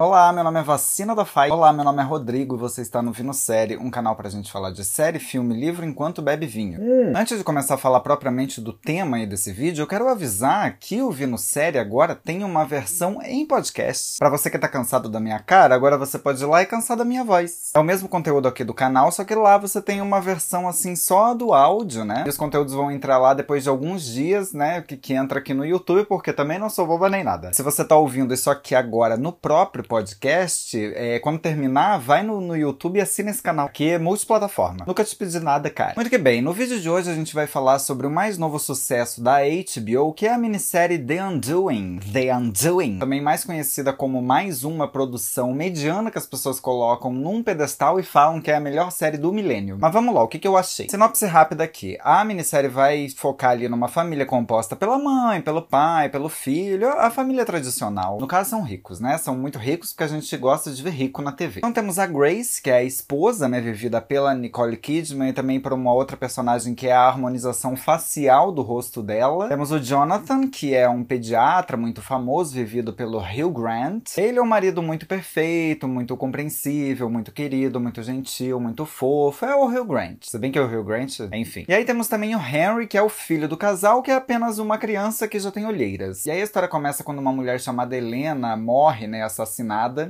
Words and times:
Olá, 0.00 0.32
meu 0.32 0.42
nome 0.42 0.58
é 0.58 0.62
Vacina 0.62 1.14
da 1.14 1.26
Fai. 1.26 1.50
Olá, 1.50 1.74
meu 1.74 1.84
nome 1.84 2.00
é 2.00 2.06
Rodrigo 2.06 2.56
e 2.56 2.58
você 2.58 2.80
está 2.80 3.02
no 3.02 3.12
Vino 3.12 3.34
Série, 3.34 3.76
um 3.76 3.90
canal 3.90 4.16
pra 4.16 4.30
gente 4.30 4.50
falar 4.50 4.70
de 4.70 4.82
série, 4.82 5.18
filme, 5.18 5.54
livro 5.54 5.84
enquanto 5.84 6.22
bebe 6.22 6.46
vinho. 6.46 6.80
Hum. 6.80 7.12
Antes 7.14 7.36
de 7.36 7.44
começar 7.44 7.74
a 7.74 7.76
falar 7.76 8.00
propriamente 8.00 8.62
do 8.62 8.72
tema 8.72 9.18
aí 9.18 9.26
desse 9.26 9.52
vídeo, 9.52 9.82
eu 9.82 9.86
quero 9.86 10.08
avisar 10.08 10.74
que 10.80 11.02
o 11.02 11.10
Vino 11.10 11.36
Série 11.36 11.78
agora 11.78 12.14
tem 12.14 12.42
uma 12.42 12.64
versão 12.64 13.20
em 13.20 13.44
podcast. 13.44 14.16
Para 14.18 14.30
você 14.30 14.48
que 14.48 14.58
tá 14.58 14.68
cansado 14.68 15.06
da 15.06 15.20
minha 15.20 15.38
cara, 15.38 15.74
agora 15.74 15.98
você 15.98 16.18
pode 16.18 16.42
ir 16.42 16.46
lá 16.46 16.62
e 16.62 16.66
cansar 16.66 16.96
da 16.96 17.04
minha 17.04 17.22
voz. 17.22 17.70
É 17.74 17.78
o 17.78 17.84
mesmo 17.84 18.08
conteúdo 18.08 18.48
aqui 18.48 18.64
do 18.64 18.72
canal, 18.72 19.12
só 19.12 19.22
que 19.22 19.34
lá 19.34 19.58
você 19.58 19.82
tem 19.82 20.00
uma 20.00 20.18
versão 20.18 20.66
assim 20.66 20.96
só 20.96 21.34
do 21.34 21.52
áudio, 21.52 22.06
né? 22.06 22.24
E 22.26 22.30
os 22.30 22.38
conteúdos 22.38 22.72
vão 22.72 22.90
entrar 22.90 23.18
lá 23.18 23.34
depois 23.34 23.64
de 23.64 23.68
alguns 23.68 24.06
dias, 24.06 24.54
né? 24.54 24.80
Que, 24.80 24.96
que 24.96 25.12
entra 25.12 25.40
aqui 25.40 25.52
no 25.52 25.66
YouTube, 25.66 26.06
porque 26.06 26.32
também 26.32 26.58
não 26.58 26.70
sou 26.70 26.86
boba 26.86 27.10
nem 27.10 27.22
nada. 27.22 27.52
Se 27.52 27.62
você 27.62 27.84
tá 27.84 27.98
ouvindo 27.98 28.32
isso 28.32 28.48
aqui 28.50 28.74
agora 28.74 29.18
no 29.18 29.30
próprio 29.30 29.89
podcast, 29.90 30.78
é, 30.94 31.18
quando 31.18 31.40
terminar, 31.40 31.98
vai 31.98 32.22
no, 32.22 32.40
no 32.40 32.56
YouTube 32.56 32.98
e 32.98 33.00
assina 33.00 33.28
esse 33.28 33.42
canal, 33.42 33.68
que 33.68 33.90
é 33.90 33.98
multiplataforma. 33.98 34.84
Nunca 34.86 35.02
te 35.02 35.16
pedi 35.16 35.40
nada, 35.40 35.68
cara. 35.68 35.94
Muito 35.96 36.08
que 36.08 36.16
bem, 36.16 36.40
no 36.40 36.52
vídeo 36.52 36.78
de 36.78 36.88
hoje 36.88 37.10
a 37.10 37.14
gente 37.14 37.34
vai 37.34 37.48
falar 37.48 37.80
sobre 37.80 38.06
o 38.06 38.10
mais 38.10 38.38
novo 38.38 38.60
sucesso 38.60 39.20
da 39.20 39.38
HBO, 39.40 40.12
que 40.12 40.26
é 40.28 40.32
a 40.32 40.38
minissérie 40.38 40.96
The 40.96 41.24
Undoing. 41.24 41.98
The 42.12 42.36
Undoing. 42.36 43.00
Também 43.00 43.20
mais 43.20 43.42
conhecida 43.42 43.92
como 43.92 44.22
mais 44.22 44.62
uma 44.62 44.86
produção 44.86 45.52
mediana 45.52 46.08
que 46.08 46.18
as 46.18 46.26
pessoas 46.26 46.60
colocam 46.60 47.12
num 47.12 47.42
pedestal 47.42 47.98
e 47.98 48.04
falam 48.04 48.40
que 48.40 48.52
é 48.52 48.54
a 48.54 48.60
melhor 48.60 48.92
série 48.92 49.18
do 49.18 49.32
milênio. 49.32 49.76
Mas 49.80 49.92
vamos 49.92 50.14
lá, 50.14 50.22
o 50.22 50.28
que, 50.28 50.38
que 50.38 50.46
eu 50.46 50.56
achei? 50.56 50.88
Sinopse 50.88 51.26
rápida 51.26 51.64
aqui. 51.64 51.98
A 52.00 52.24
minissérie 52.24 52.70
vai 52.70 53.08
focar 53.08 53.50
ali 53.50 53.68
numa 53.68 53.88
família 53.88 54.24
composta 54.24 54.76
pela 54.76 55.00
mãe, 55.00 55.40
pelo 55.40 55.62
pai, 55.62 56.08
pelo 56.08 56.28
filho, 56.28 56.88
a 56.90 57.10
família 57.10 57.44
tradicional. 57.44 58.20
No 58.20 58.28
caso, 58.28 58.50
são 58.50 58.62
ricos, 58.62 59.00
né? 59.00 59.18
São 59.18 59.36
muito 59.36 59.58
ricos 59.58 59.79
porque 59.88 60.04
a 60.04 60.06
gente 60.06 60.36
gosta 60.36 60.70
de 60.70 60.82
ver 60.82 60.90
rico 60.90 61.22
na 61.22 61.32
TV. 61.32 61.58
Então 61.58 61.72
temos 61.72 61.98
a 61.98 62.06
Grace, 62.06 62.60
que 62.60 62.70
é 62.70 62.76
a 62.76 62.84
esposa, 62.84 63.48
né, 63.48 63.60
vivida 63.60 64.00
pela 64.00 64.34
Nicole 64.34 64.76
Kidman 64.76 65.30
e 65.30 65.32
também 65.32 65.60
por 65.60 65.72
uma 65.72 65.92
outra 65.92 66.16
personagem 66.16 66.74
que 66.74 66.86
é 66.86 66.92
a 66.92 67.06
harmonização 67.06 67.76
facial 67.76 68.52
do 68.52 68.62
rosto 68.62 69.02
dela. 69.02 69.48
Temos 69.48 69.72
o 69.72 69.78
Jonathan, 69.78 70.48
que 70.48 70.74
é 70.74 70.88
um 70.88 71.04
pediatra 71.04 71.76
muito 71.76 72.02
famoso, 72.02 72.54
vivido 72.54 72.92
pelo 72.92 73.18
Hugh 73.18 73.52
Grant. 73.52 74.16
Ele 74.16 74.38
é 74.38 74.42
um 74.42 74.46
marido 74.46 74.82
muito 74.82 75.06
perfeito, 75.06 75.86
muito 75.88 76.16
compreensível, 76.16 77.08
muito 77.08 77.32
querido, 77.32 77.80
muito 77.80 78.02
gentil, 78.02 78.60
muito 78.60 78.84
fofo. 78.84 79.44
É 79.44 79.54
o 79.54 79.66
Hugh 79.66 79.86
Grant. 79.86 80.24
Se 80.24 80.38
bem 80.38 80.52
que 80.52 80.58
é 80.58 80.62
o 80.62 80.66
Hugh 80.66 80.84
Grant, 80.84 81.20
enfim. 81.32 81.64
E 81.68 81.72
aí 81.72 81.84
temos 81.84 82.08
também 82.08 82.34
o 82.34 82.38
Henry, 82.38 82.86
que 82.86 82.98
é 82.98 83.02
o 83.02 83.08
filho 83.08 83.48
do 83.48 83.56
casal, 83.56 84.02
que 84.02 84.10
é 84.10 84.14
apenas 84.14 84.58
uma 84.58 84.78
criança 84.78 85.28
que 85.28 85.38
já 85.38 85.50
tem 85.50 85.66
olheiras. 85.66 86.26
E 86.26 86.30
aí 86.30 86.40
a 86.40 86.44
história 86.44 86.68
começa 86.68 87.04
quando 87.04 87.18
uma 87.18 87.32
mulher 87.32 87.60
chamada 87.60 87.96
Helena 87.96 88.56
morre, 88.56 89.06
né, 89.06 89.22
assassinada. 89.22 89.59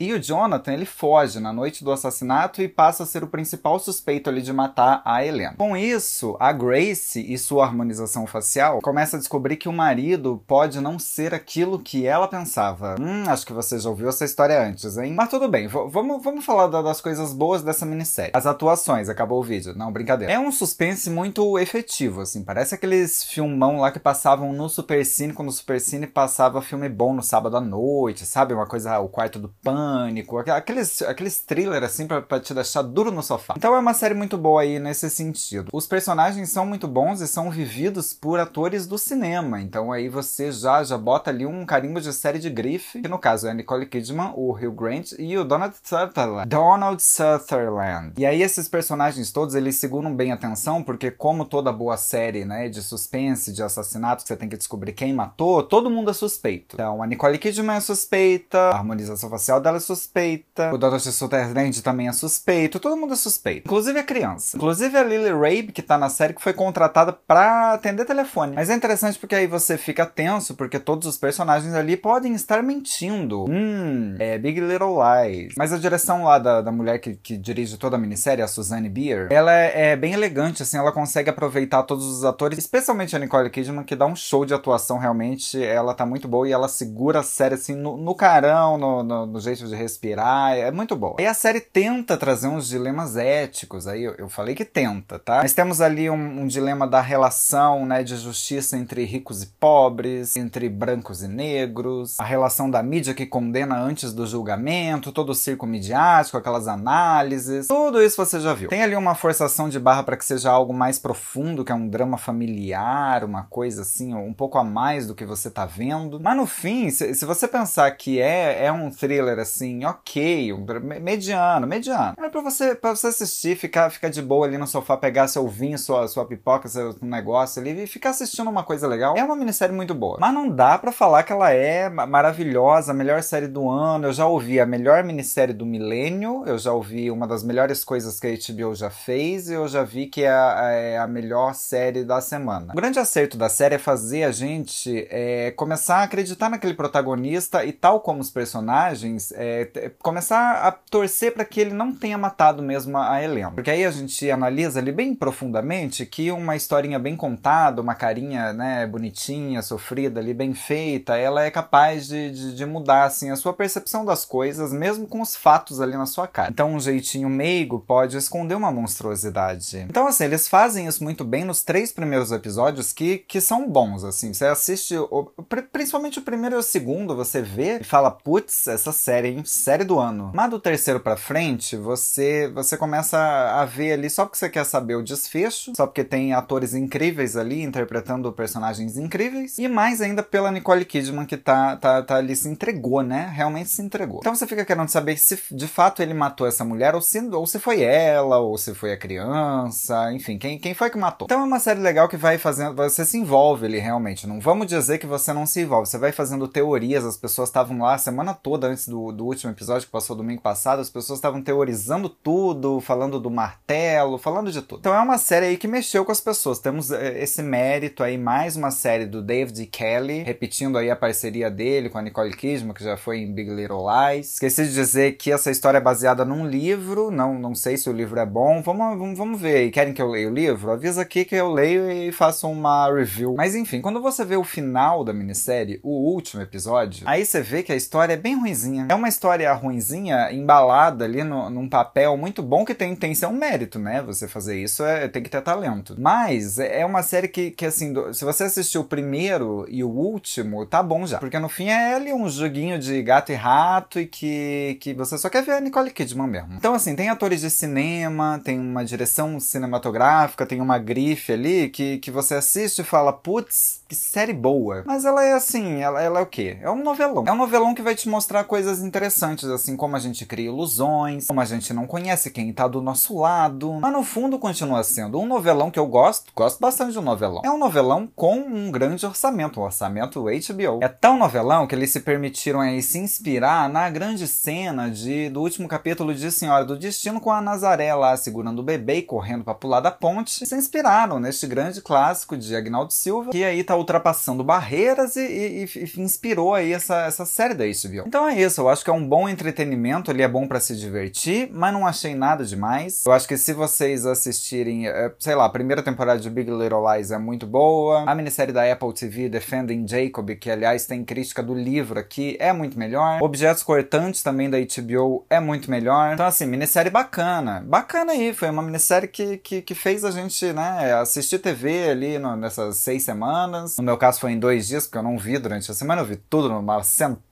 E 0.00 0.12
o 0.12 0.22
Jonathan, 0.22 0.72
ele 0.72 0.86
foge 0.86 1.40
na 1.40 1.52
noite 1.52 1.84
do 1.84 1.92
assassinato 1.92 2.62
e 2.62 2.68
passa 2.68 3.02
a 3.02 3.06
ser 3.06 3.24
o 3.24 3.28
principal 3.28 3.78
suspeito 3.78 4.30
ali 4.30 4.42
de 4.42 4.52
matar 4.52 5.02
a 5.04 5.24
Helena. 5.24 5.54
Com 5.56 5.76
isso, 5.76 6.36
a 6.38 6.52
Grace 6.52 7.20
e 7.20 7.36
sua 7.38 7.64
harmonização 7.64 8.26
facial 8.26 8.80
começa 8.80 9.16
a 9.16 9.18
descobrir 9.18 9.56
que 9.56 9.68
o 9.68 9.72
marido 9.72 10.42
pode 10.46 10.80
não 10.80 10.98
ser 10.98 11.34
aquilo 11.34 11.78
que 11.78 12.06
ela 12.06 12.28
pensava. 12.28 12.96
Hum, 13.00 13.24
acho 13.26 13.46
que 13.46 13.52
você 13.52 13.78
já 13.78 13.88
ouviu 13.88 14.08
essa 14.08 14.24
história 14.24 14.60
antes, 14.62 14.96
hein? 14.96 15.12
Mas 15.14 15.28
tudo 15.28 15.48
bem, 15.48 15.66
vamos, 15.66 16.22
vamos 16.22 16.44
falar 16.44 16.68
das 16.68 17.00
coisas 17.00 17.32
boas 17.32 17.62
dessa 17.62 17.84
minissérie. 17.84 18.32
As 18.34 18.46
atuações, 18.46 19.08
acabou 19.08 19.40
o 19.40 19.44
vídeo. 19.44 19.74
Não, 19.76 19.92
brincadeira. 19.92 20.32
É 20.32 20.38
um 20.38 20.52
suspense 20.52 21.10
muito 21.10 21.58
efetivo, 21.58 22.20
assim. 22.20 22.44
Parece 22.44 22.74
aqueles 22.74 23.24
filmão 23.24 23.80
lá 23.80 23.90
que 23.90 23.98
passavam 23.98 24.52
no 24.52 24.68
Supercine, 24.68 25.32
quando 25.32 25.48
o 25.48 25.52
Supercine 25.52 26.06
passava 26.06 26.62
filme 26.62 26.88
bom 26.88 27.14
no 27.14 27.22
sábado 27.22 27.56
à 27.56 27.60
noite, 27.60 28.24
sabe? 28.24 28.54
Uma 28.54 28.66
coisa, 28.66 28.98
o 29.00 29.08
quarto 29.08 29.38
do 29.40 29.48
pânico, 29.62 30.38
aqueles, 30.38 31.02
aqueles 31.02 31.38
thriller 31.38 31.82
assim 31.82 32.06
pra, 32.06 32.20
pra 32.20 32.40
te 32.40 32.54
deixar 32.54 32.82
duro 32.82 33.10
no 33.10 33.22
sofá. 33.22 33.54
Então 33.56 33.74
é 33.74 33.78
uma 33.78 33.94
série 33.94 34.14
muito 34.14 34.36
boa 34.36 34.62
aí 34.62 34.78
nesse 34.78 35.08
sentido. 35.10 35.70
Os 35.72 35.86
personagens 35.86 36.50
são 36.50 36.66
muito 36.66 36.86
bons 36.86 37.20
e 37.20 37.28
são 37.28 37.50
vividos 37.50 38.12
por 38.12 38.38
atores 38.38 38.86
do 38.86 38.98
cinema. 38.98 39.60
Então 39.60 39.92
aí 39.92 40.08
você 40.08 40.52
já, 40.52 40.82
já 40.84 40.98
bota 40.98 41.30
ali 41.30 41.46
um 41.46 41.64
carimbo 41.64 42.00
de 42.00 42.12
série 42.12 42.38
de 42.38 42.50
grife, 42.50 43.00
que 43.00 43.08
no 43.08 43.18
caso 43.18 43.46
é 43.46 43.50
a 43.50 43.54
Nicole 43.54 43.86
Kidman, 43.86 44.32
o 44.34 44.52
Hugh 44.52 44.72
Grant 44.72 45.12
e 45.18 45.36
o 45.38 45.44
Donald 45.44 45.74
Sutherland. 45.82 46.48
Donald 46.48 47.02
Sutherland. 47.02 48.12
E 48.18 48.26
aí 48.26 48.42
esses 48.42 48.68
personagens 48.68 49.32
todos, 49.32 49.54
eles 49.54 49.76
seguram 49.76 50.14
bem 50.14 50.32
a 50.32 50.34
atenção, 50.34 50.82
porque 50.82 51.10
como 51.10 51.44
toda 51.44 51.72
boa 51.72 51.96
série, 51.96 52.44
né, 52.44 52.68
de 52.68 52.82
suspense, 52.82 53.52
de 53.52 53.62
assassinato, 53.62 54.22
que 54.22 54.28
você 54.28 54.36
tem 54.36 54.48
que 54.48 54.56
descobrir 54.56 54.92
quem 54.92 55.12
matou, 55.12 55.62
todo 55.62 55.90
mundo 55.90 56.10
é 56.10 56.14
suspeito. 56.14 56.74
Então 56.74 57.02
a 57.02 57.06
Nicole 57.06 57.38
Kidman 57.38 57.76
é 57.76 57.80
suspeita, 57.80 58.58
a 58.58 58.76
harmonização 58.76 59.29
facial 59.30 59.60
dela 59.60 59.76
é 59.76 59.80
suspeita, 59.80 60.72
o 60.72 60.78
Donald 60.78 61.02
Sutherland 61.02 61.82
também 61.82 62.08
é 62.08 62.12
suspeito, 62.12 62.78
todo 62.78 62.96
mundo 62.96 63.14
é 63.14 63.16
suspeito. 63.16 63.66
Inclusive 63.66 63.98
a 63.98 64.04
criança. 64.04 64.56
Inclusive 64.56 64.96
a 64.96 65.02
Lily 65.02 65.30
Rabe, 65.30 65.72
que 65.72 65.82
tá 65.82 65.96
na 65.96 66.08
série, 66.08 66.34
que 66.34 66.42
foi 66.42 66.52
contratada 66.52 67.12
pra 67.12 67.72
atender 67.72 68.04
telefone. 68.04 68.54
Mas 68.54 68.70
é 68.70 68.74
interessante 68.74 69.18
porque 69.18 69.34
aí 69.34 69.46
você 69.46 69.78
fica 69.78 70.04
tenso, 70.04 70.54
porque 70.54 70.78
todos 70.78 71.06
os 71.06 71.16
personagens 71.16 71.74
ali 71.74 71.96
podem 71.96 72.34
estar 72.34 72.62
mentindo. 72.62 73.44
Hum, 73.48 74.16
é 74.18 74.38
Big 74.38 74.60
Little 74.60 74.96
Lies. 74.98 75.54
Mas 75.56 75.72
a 75.72 75.78
direção 75.78 76.24
lá 76.24 76.38
da, 76.38 76.60
da 76.60 76.72
mulher 76.72 76.98
que, 76.98 77.14
que 77.14 77.36
dirige 77.36 77.76
toda 77.76 77.96
a 77.96 77.98
minissérie, 77.98 78.42
a 78.42 78.48
Suzanne 78.48 78.88
Bier, 78.88 79.28
ela 79.30 79.52
é, 79.52 79.92
é, 79.92 79.96
bem 79.96 80.12
elegante, 80.12 80.62
assim, 80.62 80.76
ela 80.76 80.92
consegue 80.92 81.30
aproveitar 81.30 81.82
todos 81.84 82.04
os 82.06 82.24
atores, 82.24 82.58
especialmente 82.58 83.14
a 83.14 83.18
Nicole 83.18 83.50
Kidman, 83.50 83.84
que 83.84 83.96
dá 83.96 84.06
um 84.06 84.16
show 84.16 84.44
de 84.44 84.54
atuação 84.54 84.98
realmente. 84.98 85.62
Ela 85.62 85.94
tá 85.94 86.04
muito 86.04 86.26
boa 86.26 86.48
e 86.48 86.52
ela 86.52 86.68
segura 86.68 87.20
a 87.20 87.22
série 87.22 87.54
assim 87.54 87.74
no, 87.74 87.96
no 87.96 88.14
carão, 88.14 88.76
no, 88.76 89.02
no, 89.02 89.19
no 89.26 89.40
jeito 89.40 89.66
de 89.66 89.74
respirar. 89.74 90.52
É 90.56 90.70
muito 90.70 90.96
boa. 90.96 91.16
E 91.18 91.26
a 91.26 91.34
série 91.34 91.60
tenta 91.60 92.16
trazer 92.16 92.48
uns 92.48 92.68
dilemas 92.68 93.16
éticos. 93.16 93.86
Aí 93.86 94.04
eu, 94.04 94.14
eu 94.16 94.28
falei 94.28 94.54
que 94.54 94.64
tenta, 94.64 95.18
tá? 95.18 95.40
Mas 95.42 95.52
temos 95.52 95.80
ali 95.80 96.10
um, 96.10 96.42
um, 96.42 96.46
dilema 96.46 96.86
da 96.86 97.00
relação, 97.00 97.86
né, 97.86 98.02
de 98.02 98.16
justiça 98.16 98.76
entre 98.76 99.04
ricos 99.04 99.42
e 99.42 99.46
pobres, 99.46 100.36
entre 100.36 100.68
brancos 100.68 101.22
e 101.22 101.28
negros, 101.28 102.18
a 102.18 102.24
relação 102.24 102.70
da 102.70 102.82
mídia 102.82 103.14
que 103.14 103.26
condena 103.26 103.78
antes 103.78 104.12
do 104.12 104.26
julgamento, 104.26 105.12
todo 105.12 105.30
o 105.30 105.34
circo 105.34 105.66
midiático, 105.66 106.36
aquelas 106.36 106.66
análises. 106.68 107.68
Tudo 107.68 108.02
isso 108.02 108.16
você 108.16 108.40
já 108.40 108.54
viu. 108.54 108.68
Tem 108.68 108.82
ali 108.82 108.96
uma 108.96 109.14
forçação 109.14 109.68
de 109.68 109.78
barra 109.78 110.02
para 110.02 110.16
que 110.16 110.24
seja 110.24 110.50
algo 110.50 110.72
mais 110.72 110.98
profundo, 110.98 111.64
que 111.64 111.72
é 111.72 111.74
um 111.74 111.88
drama 111.88 112.18
familiar, 112.18 113.24
uma 113.24 113.44
coisa 113.44 113.82
assim, 113.82 114.14
um 114.14 114.32
pouco 114.32 114.58
a 114.58 114.64
mais 114.64 115.06
do 115.06 115.14
que 115.14 115.24
você 115.24 115.50
tá 115.50 115.66
vendo. 115.66 116.20
Mas 116.20 116.36
no 116.36 116.46
fim, 116.46 116.90
se, 116.90 117.14
se 117.14 117.24
você 117.24 117.46
pensar 117.46 117.90
que 117.92 118.20
é, 118.20 118.64
é 118.66 118.72
um 118.72 118.90
thriller 118.90 119.09
assim, 119.18 119.84
ok, 119.84 120.54
mediano, 121.00 121.66
mediano. 121.66 122.14
É 122.18 122.28
pra 122.28 122.40
você, 122.40 122.74
pra 122.74 122.94
você 122.94 123.08
assistir, 123.08 123.56
ficar, 123.56 123.90
ficar 123.90 124.08
de 124.08 124.22
boa 124.22 124.46
ali 124.46 124.58
no 124.58 124.66
sofá, 124.66 124.96
pegar 124.96 125.28
seu 125.28 125.46
vinho, 125.48 125.78
sua, 125.78 126.06
sua 126.08 126.24
pipoca, 126.24 126.68
seu 126.68 126.94
negócio 127.02 127.60
ali 127.60 127.82
e 127.82 127.86
ficar 127.86 128.10
assistindo 128.10 128.48
uma 128.48 128.62
coisa 128.62 128.86
legal. 128.86 129.16
É 129.16 129.24
uma 129.24 129.36
minissérie 129.36 129.74
muito 129.74 129.94
boa. 129.94 130.18
Mas 130.20 130.34
não 130.34 130.48
dá 130.48 130.78
para 130.78 130.92
falar 130.92 131.22
que 131.22 131.32
ela 131.32 131.50
é 131.50 131.88
maravilhosa, 131.88 132.92
a 132.92 132.94
melhor 132.94 133.22
série 133.22 133.48
do 133.48 133.68
ano. 133.68 134.06
Eu 134.06 134.12
já 134.12 134.26
ouvi 134.26 134.60
a 134.60 134.66
melhor 134.66 135.02
minissérie 135.02 135.54
do 135.54 135.66
milênio, 135.66 136.44
eu 136.46 136.58
já 136.58 136.72
ouvi 136.72 137.10
uma 137.10 137.26
das 137.26 137.42
melhores 137.42 137.84
coisas 137.84 138.20
que 138.20 138.26
a 138.26 138.30
HBO 138.30 138.74
já 138.74 138.90
fez 138.90 139.48
e 139.48 139.54
eu 139.54 139.66
já 139.66 139.82
vi 139.82 140.06
que 140.06 140.22
é 140.22 140.30
a, 140.30 140.70
é 140.72 140.98
a 140.98 141.06
melhor 141.06 141.54
série 141.54 142.04
da 142.04 142.20
semana. 142.20 142.72
O 142.72 142.76
grande 142.76 142.98
acerto 142.98 143.36
da 143.36 143.48
série 143.48 143.76
é 143.76 143.78
fazer 143.78 144.24
a 144.24 144.32
gente 144.32 145.06
é, 145.10 145.52
começar 145.52 145.98
a 145.98 146.02
acreditar 146.02 146.48
naquele 146.48 146.74
protagonista 146.74 147.64
e 147.64 147.72
tal 147.72 148.00
como 148.00 148.20
os 148.20 148.30
personagens, 148.30 148.99
é, 149.34 149.90
começar 150.00 150.66
a 150.66 150.72
torcer 150.72 151.32
para 151.32 151.44
que 151.44 151.60
ele 151.60 151.72
não 151.72 151.92
tenha 151.92 152.18
matado 152.18 152.62
mesmo 152.62 152.96
a 152.98 153.22
Helena. 153.22 153.50
Porque 153.50 153.70
aí 153.70 153.84
a 153.84 153.90
gente 153.90 154.30
analisa 154.30 154.80
ali 154.80 154.92
bem 154.92 155.14
profundamente 155.14 156.04
que 156.06 156.30
uma 156.30 156.56
historinha 156.56 156.98
bem 156.98 157.16
contada, 157.16 157.80
uma 157.80 157.94
carinha 157.94 158.52
né, 158.52 158.86
bonitinha, 158.86 159.62
sofrida 159.62 160.20
ali, 160.20 160.34
bem 160.34 160.54
feita, 160.54 161.16
ela 161.16 161.44
é 161.44 161.50
capaz 161.50 162.06
de, 162.06 162.30
de, 162.30 162.54
de 162.54 162.66
mudar 162.66 163.04
assim, 163.04 163.30
a 163.30 163.36
sua 163.36 163.52
percepção 163.52 164.04
das 164.04 164.24
coisas, 164.24 164.72
mesmo 164.72 165.06
com 165.06 165.20
os 165.20 165.36
fatos 165.36 165.80
ali 165.80 165.96
na 165.96 166.06
sua 166.06 166.26
cara. 166.26 166.50
Então 166.50 166.72
um 166.72 166.80
jeitinho 166.80 167.28
meigo 167.28 167.80
pode 167.80 168.16
esconder 168.16 168.54
uma 168.54 168.70
monstruosidade. 168.70 169.78
Então 169.88 170.06
assim, 170.06 170.24
eles 170.24 170.48
fazem 170.48 170.86
isso 170.86 171.02
muito 171.02 171.24
bem 171.24 171.44
nos 171.44 171.62
três 171.62 171.92
primeiros 171.92 172.32
episódios 172.32 172.92
que, 172.92 173.18
que 173.18 173.40
são 173.40 173.68
bons, 173.68 174.04
assim. 174.04 174.32
Você 174.32 174.46
assiste, 174.46 174.96
o, 174.96 175.30
principalmente 175.72 176.18
o 176.18 176.22
primeiro 176.22 176.56
e 176.56 176.58
o 176.58 176.62
segundo, 176.62 177.16
você 177.16 177.42
vê 177.42 177.78
e 177.78 177.84
fala, 177.84 178.10
putz, 178.10 178.66
essa 178.66 178.89
série, 178.92 179.28
hein? 179.28 179.42
Série 179.44 179.84
do 179.84 179.98
ano. 179.98 180.30
Mas 180.34 180.50
do 180.50 180.58
terceiro 180.58 181.00
pra 181.00 181.16
frente, 181.16 181.76
você, 181.76 182.50
você 182.54 182.76
começa 182.76 183.18
a 183.18 183.64
ver 183.64 183.92
ali 183.92 184.08
só 184.10 184.24
porque 184.24 184.38
você 184.38 184.48
quer 184.48 184.64
saber 184.64 184.94
o 184.94 185.02
desfecho, 185.02 185.72
só 185.76 185.86
porque 185.86 186.04
tem 186.04 186.32
atores 186.32 186.74
incríveis 186.74 187.36
ali 187.36 187.62
interpretando 187.62 188.32
personagens 188.32 188.96
incríveis, 188.96 189.58
e 189.58 189.68
mais 189.68 190.00
ainda 190.00 190.22
pela 190.22 190.50
Nicole 190.50 190.84
Kidman 190.84 191.26
que 191.26 191.36
tá, 191.36 191.76
tá, 191.76 192.02
tá 192.02 192.16
ali, 192.16 192.34
se 192.34 192.48
entregou, 192.48 193.02
né? 193.02 193.30
Realmente 193.34 193.70
se 193.70 193.82
entregou. 193.82 194.20
Então 194.20 194.34
você 194.34 194.46
fica 194.46 194.64
querendo 194.64 194.88
saber 194.88 195.16
se 195.18 195.38
de 195.50 195.66
fato 195.66 196.02
ele 196.02 196.14
matou 196.14 196.46
essa 196.46 196.64
mulher, 196.64 196.94
ou 196.94 197.00
se, 197.00 197.20
ou 197.20 197.46
se 197.46 197.58
foi 197.58 197.82
ela, 197.82 198.38
ou 198.38 198.56
se 198.56 198.74
foi 198.74 198.92
a 198.92 198.96
criança, 198.96 200.12
enfim, 200.12 200.38
quem, 200.38 200.58
quem 200.58 200.74
foi 200.74 200.90
que 200.90 200.98
matou. 200.98 201.26
Então 201.26 201.40
é 201.40 201.44
uma 201.44 201.60
série 201.60 201.80
legal 201.80 202.08
que 202.08 202.16
vai 202.16 202.38
fazendo, 202.38 202.74
você 202.74 203.04
se 203.04 203.18
envolve 203.18 203.66
ali 203.66 203.78
realmente. 203.78 204.26
Não 204.26 204.40
vamos 204.40 204.66
dizer 204.66 204.98
que 204.98 205.06
você 205.06 205.32
não 205.32 205.46
se 205.46 205.60
envolve, 205.60 205.88
você 205.88 205.98
vai 205.98 206.12
fazendo 206.12 206.48
teorias, 206.48 207.04
as 207.04 207.16
pessoas 207.16 207.48
estavam 207.48 207.78
lá 207.78 207.94
a 207.94 207.98
semana 207.98 208.34
toda 208.34 208.66
antes 208.68 208.79
antes 208.80 208.88
do, 208.88 209.12
do 209.12 209.26
último 209.26 209.52
episódio 209.52 209.86
que 209.86 209.92
passou 209.92 210.16
domingo 210.16 210.40
passado, 210.40 210.80
as 210.80 210.88
pessoas 210.88 211.18
estavam 211.18 211.42
teorizando 211.42 212.08
tudo, 212.08 212.80
falando 212.80 213.20
do 213.20 213.30
martelo, 213.30 214.16
falando 214.16 214.50
de 214.50 214.62
tudo. 214.62 214.80
Então 214.80 214.94
é 214.94 215.00
uma 215.00 215.18
série 215.18 215.46
aí 215.46 215.56
que 215.56 215.68
mexeu 215.68 216.04
com 216.04 216.12
as 216.12 216.20
pessoas. 216.20 216.58
Temos 216.58 216.90
é, 216.90 217.22
esse 217.22 217.42
mérito 217.42 218.02
aí, 218.02 218.16
mais 218.16 218.56
uma 218.56 218.70
série 218.70 219.06
do 219.06 219.22
David 219.22 219.66
Kelly, 219.66 220.22
repetindo 220.22 220.78
aí 220.78 220.90
a 220.90 220.96
parceria 220.96 221.50
dele 221.50 221.90
com 221.90 221.98
a 221.98 222.02
Nicole 222.02 222.34
Kidman, 222.34 222.74
que 222.74 222.84
já 222.84 222.96
foi 222.96 223.18
em 223.18 223.32
Big 223.32 223.50
Little 223.50 223.84
Lies. 223.86 224.34
Esqueci 224.34 224.64
de 224.66 224.72
dizer 224.72 225.12
que 225.12 225.30
essa 225.30 225.50
história 225.50 225.78
é 225.78 225.80
baseada 225.80 226.24
num 226.24 226.46
livro, 226.46 227.10
não, 227.10 227.38
não 227.38 227.54
sei 227.54 227.76
se 227.76 227.90
o 227.90 227.92
livro 227.92 228.18
é 228.18 228.26
bom. 228.26 228.62
Vamos, 228.62 228.98
vamos, 228.98 229.18
vamos 229.18 229.40
ver. 229.40 229.66
E 229.66 229.70
querem 229.70 229.92
que 229.92 230.00
eu 230.00 230.08
leia 230.08 230.28
o 230.28 230.34
livro? 230.34 230.70
Avisa 230.70 231.02
aqui 231.02 231.24
que 231.24 231.34
eu 231.34 231.52
leio 231.52 231.90
e 231.90 232.12
faço 232.12 232.48
uma 232.48 232.92
review. 232.92 233.34
Mas 233.36 233.54
enfim, 233.54 233.80
quando 233.80 234.00
você 234.00 234.24
vê 234.24 234.36
o 234.36 234.44
final 234.44 235.04
da 235.04 235.12
minissérie, 235.12 235.80
o 235.82 236.12
último 236.12 236.42
episódio, 236.42 237.02
aí 237.06 237.24
você 237.24 237.40
vê 237.40 237.62
que 237.62 237.72
a 237.72 237.76
história 237.76 238.14
é 238.14 238.16
bem 238.16 238.36
ruinzinha. 238.70 238.86
É 238.88 238.94
uma 238.94 239.08
história 239.08 239.52
ruinzinha, 239.52 240.32
embalada 240.32 241.04
ali 241.04 241.24
no, 241.24 241.50
num 241.50 241.68
papel 241.68 242.16
muito 242.16 242.42
bom 242.42 242.64
que 242.64 242.74
tem, 242.74 242.94
tem 242.94 243.14
ser 243.14 243.26
um 243.26 243.32
mérito, 243.32 243.78
né? 243.78 244.02
Você 244.02 244.28
fazer 244.28 244.60
isso 244.62 244.84
é, 244.84 245.08
tem 245.08 245.22
que 245.22 245.30
ter 245.30 245.42
talento. 245.42 245.96
Mas 245.98 246.58
é 246.58 246.84
uma 246.86 247.02
série 247.02 247.28
que, 247.28 247.50
que 247.50 247.66
assim, 247.66 247.92
se 248.12 248.24
você 248.24 248.44
assistiu 248.44 248.82
o 248.82 248.84
primeiro 248.84 249.66
e 249.68 249.82
o 249.82 249.88
último, 249.88 250.64
tá 250.66 250.82
bom 250.82 251.06
já. 251.06 251.18
Porque 251.18 251.38
no 251.38 251.48
fim 251.48 251.68
é 251.68 251.94
ali 251.94 252.12
um 252.12 252.28
joguinho 252.28 252.78
de 252.78 253.02
gato 253.02 253.32
e 253.32 253.34
rato 253.34 253.98
e 253.98 254.06
que, 254.06 254.78
que 254.80 254.94
você 254.94 255.18
só 255.18 255.28
quer 255.28 255.42
ver 255.42 255.52
a 255.52 255.60
Nicole 255.60 255.90
Kidman 255.90 256.26
mesmo. 256.26 256.54
Então, 256.54 256.74
assim, 256.74 256.94
tem 256.94 257.08
atores 257.08 257.40
de 257.40 257.50
cinema, 257.50 258.40
tem 258.44 258.58
uma 258.58 258.84
direção 258.84 259.38
cinematográfica, 259.40 260.46
tem 260.46 260.60
uma 260.60 260.78
grife 260.78 261.32
ali 261.32 261.68
que, 261.68 261.98
que 261.98 262.10
você 262.10 262.34
assiste 262.34 262.80
e 262.80 262.84
fala, 262.84 263.12
putz, 263.12 263.82
que 263.88 263.94
série 263.94 264.32
boa. 264.32 264.82
Mas 264.86 265.04
ela 265.04 265.24
é 265.24 265.32
assim, 265.32 265.80
ela, 265.80 266.00
ela 266.00 266.20
é 266.20 266.22
o 266.22 266.26
quê? 266.26 266.58
É 266.62 266.70
um 266.70 266.82
novelão. 266.82 267.24
É 267.26 267.32
um 267.32 267.36
novelão 267.36 267.74
que 267.74 267.82
vai 267.82 267.94
te 267.94 268.08
mostrar 268.08 268.44
coisas 268.50 268.82
interessantes, 268.82 269.48
assim, 269.48 269.76
como 269.76 269.94
a 269.94 270.00
gente 270.00 270.26
cria 270.26 270.46
ilusões, 270.46 271.28
como 271.28 271.40
a 271.40 271.44
gente 271.44 271.72
não 271.72 271.86
conhece 271.86 272.32
quem 272.32 272.52
tá 272.52 272.66
do 272.66 272.82
nosso 272.82 273.16
lado. 273.16 273.74
Mas 273.74 273.92
no 273.92 274.02
fundo 274.02 274.40
continua 274.40 274.82
sendo 274.82 275.20
um 275.20 275.26
novelão 275.26 275.70
que 275.70 275.78
eu 275.78 275.86
gosto, 275.86 276.32
gosto 276.34 276.58
bastante 276.58 276.90
de 276.90 276.98
um 276.98 277.02
novelão. 277.02 277.42
É 277.44 277.50
um 277.50 277.56
novelão 277.56 278.08
com 278.16 278.40
um 278.40 278.68
grande 278.72 279.06
orçamento, 279.06 279.60
um 279.60 279.62
orçamento 279.62 280.24
HBO. 280.24 280.80
É 280.82 280.88
tão 280.88 281.16
novelão 281.16 281.64
que 281.64 281.76
eles 281.76 281.92
se 281.92 282.00
permitiram 282.00 282.58
aí 282.58 282.82
se 282.82 282.98
inspirar 282.98 283.68
na 283.68 283.88
grande 283.88 284.26
cena 284.26 284.90
de, 284.90 285.30
do 285.30 285.42
último 285.42 285.68
capítulo 285.68 286.12
de 286.12 286.32
Senhora 286.32 286.64
do 286.64 286.76
Destino 286.76 287.20
com 287.20 287.30
a 287.30 287.40
Nazaré 287.40 287.94
lá 287.94 288.16
segurando 288.16 288.58
o 288.58 288.64
bebê 288.64 288.96
e 288.96 289.02
correndo 289.02 289.44
para 289.44 289.54
pular 289.54 289.78
da 289.78 289.92
ponte. 289.92 290.44
Se 290.44 290.56
inspiraram 290.56 291.20
neste 291.20 291.46
grande 291.46 291.80
clássico 291.80 292.36
de 292.36 292.56
Agnaldo 292.56 292.92
Silva, 292.92 293.30
que 293.30 293.44
aí 293.44 293.62
tá 293.62 293.76
ultrapassando 293.76 294.42
barreiras 294.42 295.14
e, 295.14 295.20
e, 295.20 295.64
e 295.64 296.00
inspirou 296.00 296.52
aí 296.52 296.72
essa, 296.72 297.02
essa 297.02 297.24
série 297.24 297.54
da 297.54 297.64
HBO. 297.64 298.08
Então 298.08 298.28
é 298.28 298.39
isso, 298.42 298.60
eu 298.60 298.68
acho 298.68 298.84
que 298.84 298.90
é 298.90 298.92
um 298.92 299.06
bom 299.06 299.28
entretenimento, 299.28 300.10
ele 300.10 300.22
é 300.22 300.28
bom 300.28 300.46
para 300.46 300.60
se 300.60 300.76
divertir, 300.76 301.50
mas 301.52 301.72
não 301.72 301.86
achei 301.86 302.14
nada 302.14 302.44
demais. 302.44 303.04
Eu 303.06 303.12
acho 303.12 303.26
que 303.26 303.36
se 303.36 303.52
vocês 303.52 304.06
assistirem, 304.06 304.88
é, 304.88 305.12
sei 305.18 305.34
lá, 305.34 305.44
a 305.44 305.48
primeira 305.50 305.82
temporada 305.82 306.20
de 306.20 306.30
Big 306.30 306.50
Little 306.50 306.82
Lies 306.92 307.10
é 307.10 307.18
muito 307.18 307.46
boa, 307.46 308.04
a 308.06 308.14
minissérie 308.14 308.52
da 308.52 308.70
Apple 308.70 308.92
TV 308.92 309.28
Defending 309.28 309.86
Jacob, 309.86 310.30
que 310.30 310.50
aliás 310.50 310.86
tem 310.86 311.04
crítica 311.04 311.42
do 311.42 311.54
livro 311.54 311.98
aqui, 311.98 312.36
é 312.40 312.52
muito 312.52 312.78
melhor. 312.78 313.22
Objetos 313.22 313.62
Cortantes 313.62 314.22
também 314.22 314.50
da 314.50 314.58
HBO 314.58 315.24
é 315.28 315.40
muito 315.40 315.70
melhor. 315.70 316.14
Então 316.14 316.26
assim, 316.26 316.46
minissérie 316.46 316.90
bacana. 316.90 317.64
Bacana 317.66 318.12
aí, 318.12 318.32
foi 318.32 318.50
uma 318.50 318.62
minissérie 318.62 319.08
que, 319.08 319.38
que, 319.38 319.62
que 319.62 319.74
fez 319.74 320.04
a 320.04 320.10
gente, 320.10 320.52
né, 320.52 320.92
assistir 320.94 321.38
TV 321.38 321.90
ali 321.90 322.18
no, 322.18 322.36
nessas 322.36 322.78
seis 322.78 323.02
semanas. 323.02 323.76
No 323.76 323.84
meu 323.84 323.96
caso 323.96 324.20
foi 324.20 324.32
em 324.32 324.38
dois 324.38 324.68
dias, 324.68 324.86
porque 324.86 324.98
eu 324.98 325.02
não 325.02 325.18
vi 325.18 325.38
durante 325.38 325.70
a 325.70 325.74
semana, 325.74 326.02
eu 326.02 326.06
vi 326.06 326.16
tudo 326.16 326.48
numa 326.48 326.82
sentada 326.82 327.29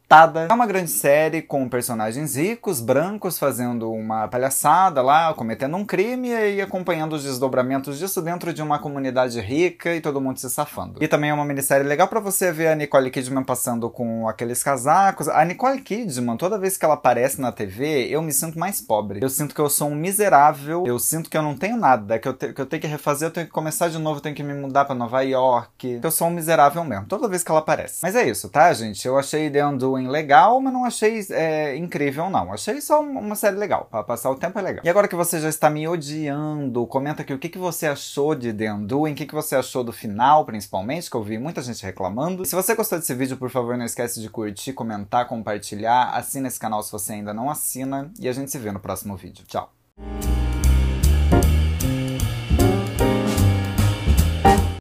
é 0.49 0.55
uma 0.55 0.67
grande 0.67 0.91
série 0.91 1.43
com 1.43 1.69
personagens 1.69 2.35
ricos, 2.35 2.81
brancos, 2.81 3.39
fazendo 3.39 3.93
uma 3.93 4.27
palhaçada 4.27 5.03
lá, 5.03 5.35
cometendo 5.35 5.77
um 5.77 5.85
crime 5.85 6.31
e 6.31 6.63
acompanhando 6.63 7.13
os 7.13 7.25
desdobramentos 7.25 7.99
disso 7.99 8.23
dentro 8.23 8.55
de 8.55 8.63
uma 8.63 8.79
comunidade 8.79 9.39
rica 9.39 9.95
e 9.95 10.01
todo 10.01 10.19
mundo 10.19 10.39
se 10.39 10.49
safando. 10.49 11.05
E 11.05 11.07
também 11.07 11.29
é 11.29 11.35
uma 11.35 11.45
minissérie 11.45 11.87
legal 11.87 12.09
para 12.09 12.21
você 12.21 12.51
ver 12.51 12.69
a 12.69 12.75
Nicole 12.75 13.11
Kidman 13.11 13.45
passando 13.45 13.91
com 13.91 14.27
aqueles 14.27 14.63
casacos. 14.63 15.29
A 15.29 15.45
Nicole 15.45 15.83
Kidman, 15.83 16.39
toda 16.39 16.59
vez 16.59 16.79
que 16.79 16.87
ela 16.87 16.95
aparece 16.95 17.39
na 17.39 17.53
TV, 17.53 18.09
eu 18.09 18.23
me 18.23 18.33
sinto 18.33 18.59
mais 18.59 18.81
pobre. 18.81 19.21
Eu 19.23 19.29
sinto 19.29 19.55
que 19.55 19.61
eu 19.61 19.69
sou 19.69 19.91
um 19.91 19.95
miserável, 19.95 20.87
eu 20.87 20.99
sinto 20.99 21.29
que 21.29 21.37
eu 21.37 21.43
não 21.43 21.55
tenho 21.55 21.77
nada, 21.77 22.19
que 22.19 22.27
eu, 22.27 22.33
te, 22.33 22.55
que 22.55 22.61
eu 22.63 22.65
tenho 22.67 22.81
que 22.81 22.89
refazer, 22.89 23.29
eu 23.29 23.33
tenho 23.33 23.47
que 23.47 23.53
começar 23.53 23.91
de 23.91 23.99
novo, 23.99 24.17
eu 24.17 24.23
tenho 24.23 24.35
que 24.35 24.43
me 24.43 24.55
mudar 24.55 24.87
para 24.87 24.95
Nova 24.95 25.21
York. 25.21 26.01
Eu 26.03 26.11
sou 26.11 26.29
um 26.29 26.31
miserável 26.31 26.83
mesmo, 26.83 27.05
toda 27.05 27.29
vez 27.29 27.43
que 27.45 27.51
ela 27.51 27.61
aparece. 27.61 27.99
Mas 28.03 28.17
é 28.17 28.27
isso, 28.27 28.49
tá, 28.49 28.73
gente? 28.73 29.07
Eu 29.07 29.19
achei 29.19 29.51
The 29.51 29.67
Undoing 29.67 29.98
legal, 30.07 30.61
mas 30.61 30.73
não 30.73 30.85
achei 30.85 31.21
é, 31.31 31.77
incrível, 31.77 32.31
não. 32.31 32.53
Achei 32.53 32.81
só 32.81 33.01
uma 33.01 33.35
série 33.35 33.57
legal. 33.57 33.89
Para 33.91 34.05
passar 34.05 34.31
o 34.31 34.37
tempo 34.37 34.59
é 34.59 34.63
legal. 34.63 34.85
E 34.85 34.89
agora 34.89 35.09
que 35.09 35.17
você 35.17 35.41
já 35.41 35.49
está 35.49 35.71
me 35.71 35.89
odiando, 35.89 36.87
comenta 36.87 37.23
aqui 37.23 37.33
o 37.33 37.39
que, 37.39 37.49
que 37.49 37.59
você 37.59 37.87
achou 37.87 38.35
de 38.35 38.53
The 38.53 38.73
Undoing, 38.73 39.13
o 39.13 39.15
que, 39.15 39.27
que 39.27 39.35
você 39.35 39.57
achou 39.57 39.83
do 39.83 39.93
final, 39.93 40.45
principalmente, 40.45 41.11
que 41.11 41.17
eu 41.17 41.23
vi 41.23 41.39
muita 41.39 41.63
gente 41.63 41.83
reclamando. 41.83 42.45
Se 42.45 42.55
você 42.55 42.75
gostou 42.75 42.99
desse 42.99 43.15
vídeo, 43.15 43.37
por 43.37 43.51
favor, 43.51 43.77
não 43.77 43.85
esquece 43.85 44.21
de 44.21 44.29
curtir, 44.29 44.73
comentar, 44.73 45.27
compartilhar. 45.27 46.11
Assina 46.11 46.49
esse 46.49 46.61
canal 46.61 46.83
se 46.83 46.93
você 46.93 47.15
ainda 47.15 47.33
não 47.33 47.51
assina. 47.51 48.11
E 48.21 48.29
a 48.29 48.33
gente 48.33 48.51
se 48.51 48.59
vê 48.59 48.71
no 48.71 48.81
próximo 48.81 49.17
vídeo. 49.17 49.45
Tchau! 49.47 49.73